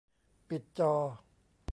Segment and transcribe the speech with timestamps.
[0.49, 0.93] ปิดจอ